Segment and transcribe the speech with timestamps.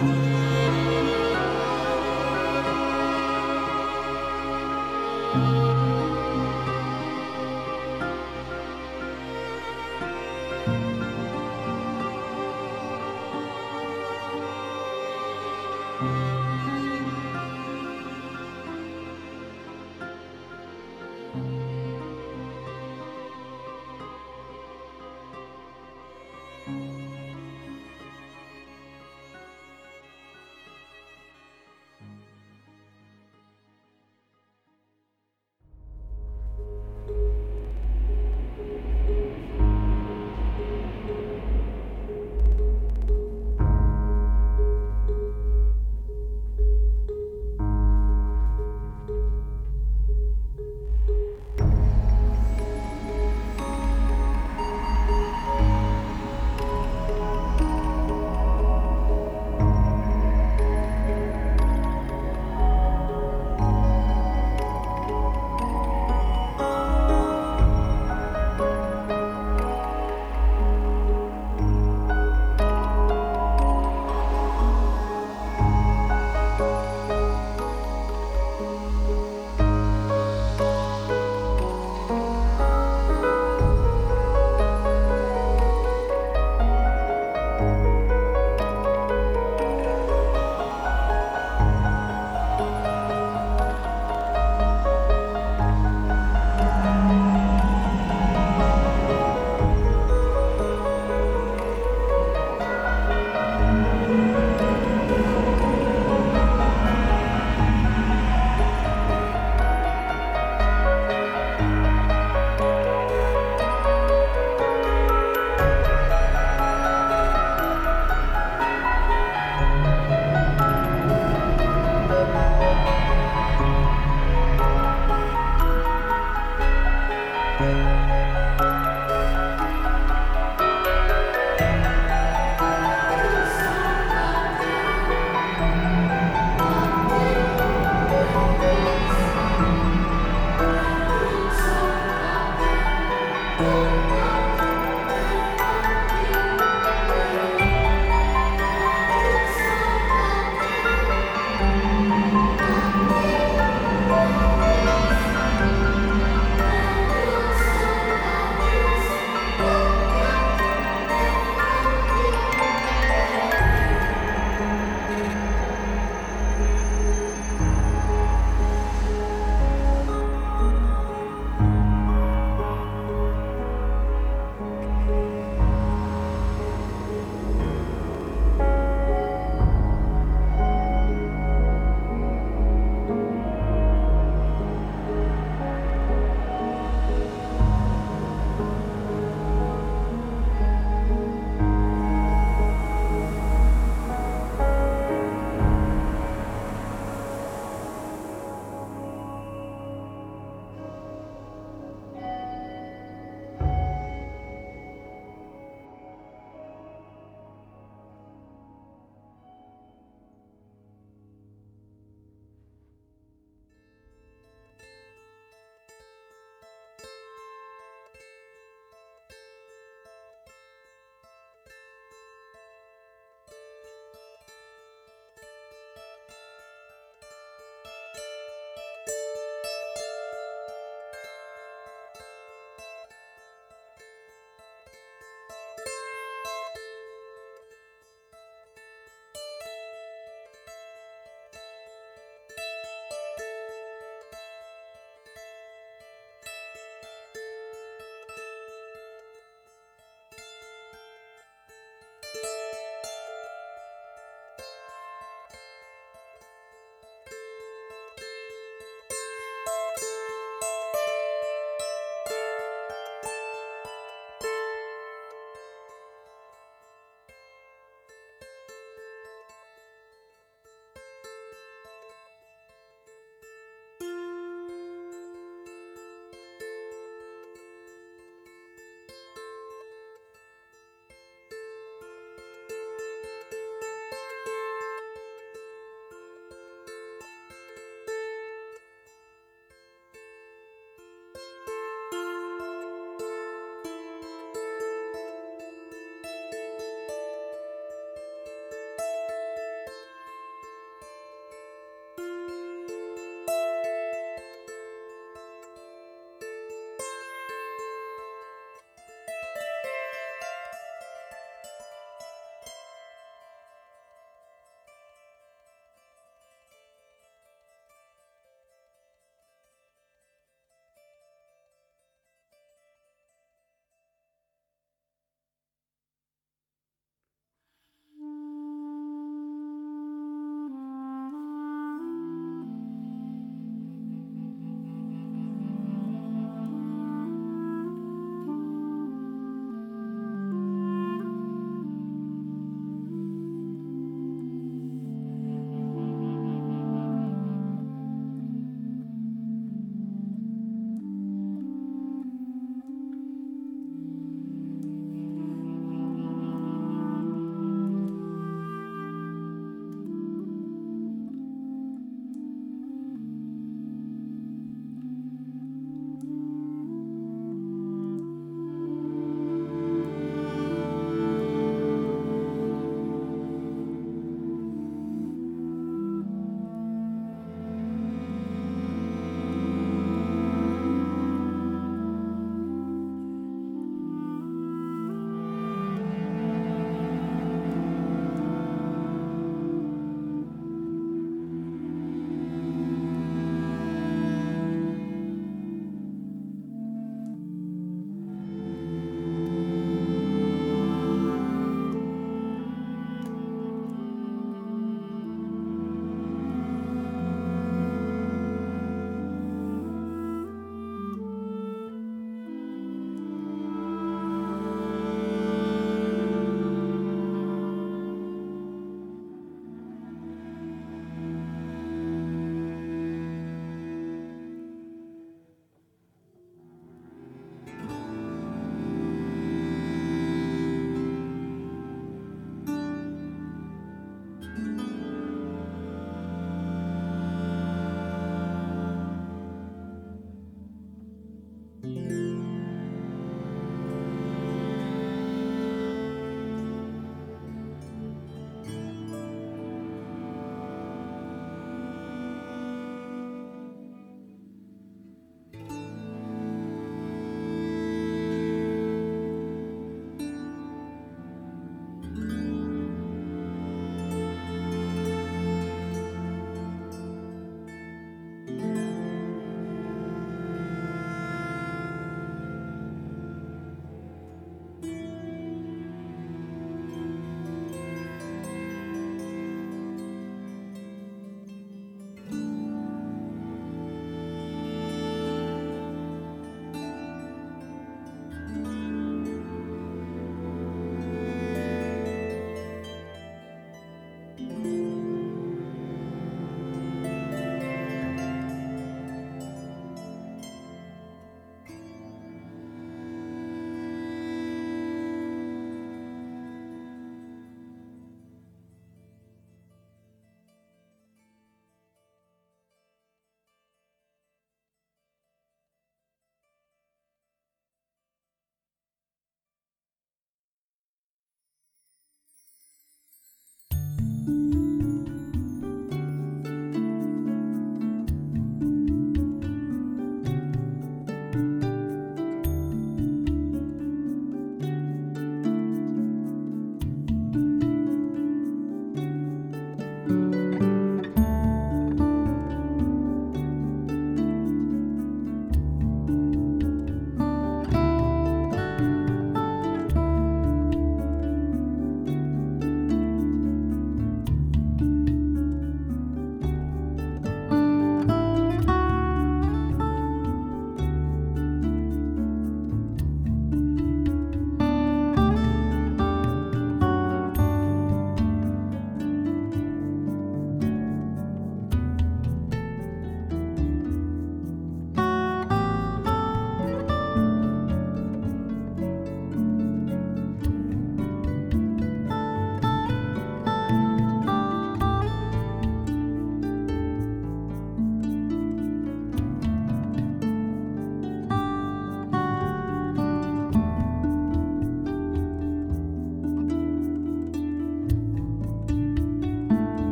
[0.00, 1.19] Música